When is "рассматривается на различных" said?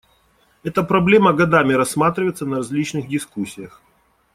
1.73-3.07